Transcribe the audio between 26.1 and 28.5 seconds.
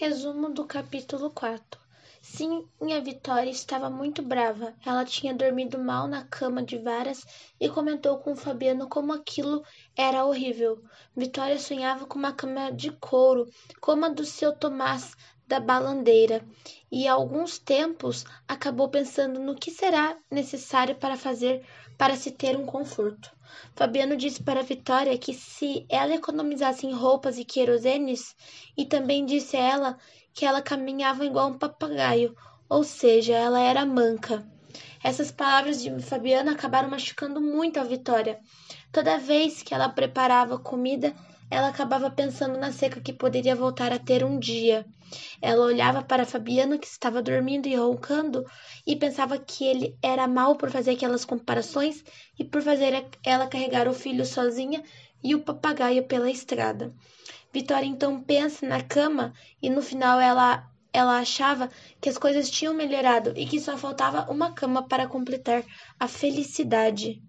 economizasse em roupas e querosenes,